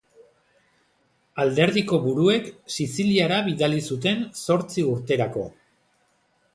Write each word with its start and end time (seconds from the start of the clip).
Alderdiko 1.43 1.99
buruek 2.07 2.49
Siziliara 2.79 3.39
bidali 3.51 3.85
zuten 3.93 4.27
zortzi 4.45 4.91
urterako. 4.97 5.49